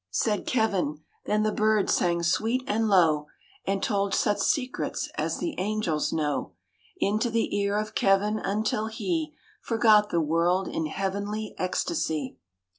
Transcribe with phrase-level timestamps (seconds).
[0.15, 2.87] 99 ioo SAINT KEVIN AND THE LARK Said Kevin; then the bird sang sweet and
[2.89, 3.27] low,
[3.67, 6.53] And told such secrets as the angels know
[6.97, 12.39] Into the ear of Kevin, until he Forgot the world in heavenly ecstasy.